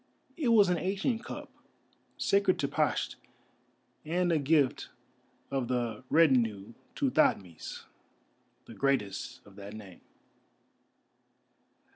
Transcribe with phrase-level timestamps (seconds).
[0.35, 1.51] It was an ancient cup,
[2.17, 3.17] sacred to Pasht,
[4.03, 4.89] and a gift
[5.51, 7.83] of the Rutennu to Thothmes,
[8.65, 10.01] the greatest of that name.